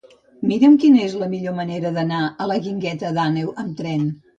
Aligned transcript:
Mira'm 0.51 0.77
quina 0.83 1.03
és 1.09 1.13
la 1.25 1.29
millor 1.35 1.57
manera 1.61 1.95
d'anar 2.01 2.25
a 2.47 2.51
la 2.55 2.61
Guingueta 2.67 3.17
d'Àneu 3.23 3.59
amb 3.67 3.83
tren. 3.87 4.15